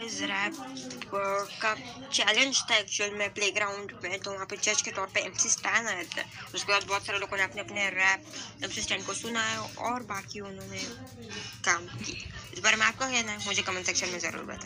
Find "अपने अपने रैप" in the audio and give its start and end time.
7.42-8.64